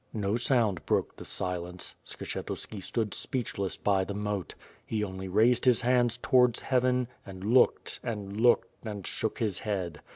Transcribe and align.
No 0.15 0.35
sound 0.35 0.83
broke 0.87 1.15
the 1.15 1.25
silence. 1.25 1.93
Skshetuski 2.07 2.81
stood 2.81 3.13
speechless 3.13 3.77
by 3.77 4.03
the 4.03 4.15
moat. 4.15 4.55
He 4.83 5.03
only 5.03 5.27
raised 5.27 5.63
his 5.65 5.81
hands 5.81 6.17
towards 6.23 6.59
Heaven, 6.61 7.07
and 7.23 7.43
looked 7.43 7.99
and 8.01 8.41
looked, 8.41 8.83
and 8.83 9.05
shook 9.05 9.37
his 9.37 9.59
head. 9.59 10.01